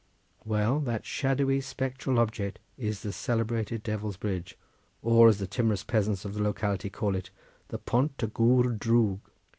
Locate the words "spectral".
1.61-2.17